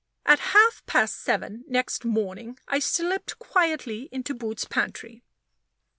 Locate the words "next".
1.67-2.03